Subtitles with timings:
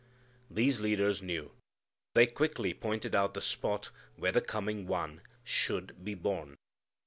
[0.49, 1.51] These leaders knew.
[2.15, 6.57] They quickly pointed out the spot where the coming One should be born.